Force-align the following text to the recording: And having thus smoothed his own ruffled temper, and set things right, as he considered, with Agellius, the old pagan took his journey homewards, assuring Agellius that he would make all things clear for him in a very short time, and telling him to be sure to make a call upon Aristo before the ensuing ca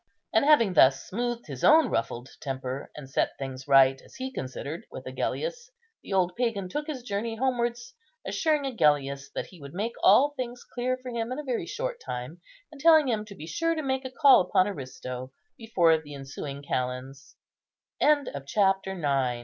And 0.33 0.45
having 0.45 0.73
thus 0.73 1.05
smoothed 1.05 1.45
his 1.45 1.63
own 1.63 1.87
ruffled 1.89 2.29
temper, 2.39 2.89
and 2.95 3.07
set 3.07 3.37
things 3.37 3.67
right, 3.67 4.01
as 4.01 4.15
he 4.15 4.31
considered, 4.31 4.83
with 4.89 5.05
Agellius, 5.05 5.69
the 6.01 6.11
old 6.11 6.35
pagan 6.35 6.67
took 6.69 6.87
his 6.87 7.03
journey 7.03 7.35
homewards, 7.35 7.93
assuring 8.25 8.65
Agellius 8.65 9.29
that 9.35 9.45
he 9.45 9.61
would 9.61 9.75
make 9.75 9.93
all 10.01 10.31
things 10.35 10.63
clear 10.63 10.97
for 10.97 11.11
him 11.11 11.31
in 11.31 11.37
a 11.37 11.43
very 11.43 11.67
short 11.67 12.01
time, 12.03 12.41
and 12.71 12.81
telling 12.81 13.07
him 13.09 13.25
to 13.25 13.35
be 13.35 13.45
sure 13.45 13.75
to 13.75 13.83
make 13.83 14.03
a 14.03 14.09
call 14.09 14.41
upon 14.41 14.67
Aristo 14.67 15.33
before 15.55 15.95
the 15.99 16.15
ensuing 16.15 16.63
ca 16.63 16.89